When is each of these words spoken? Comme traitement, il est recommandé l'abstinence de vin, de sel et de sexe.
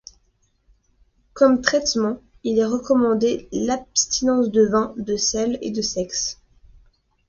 Comme 1.35 1.61
traitement, 1.61 2.23
il 2.43 2.57
est 2.57 2.65
recommandé 2.65 3.47
l'abstinence 3.51 4.49
de 4.49 4.65
vin, 4.65 4.95
de 4.97 5.15
sel 5.15 5.59
et 5.61 5.69
de 5.69 5.83
sexe. 5.83 6.39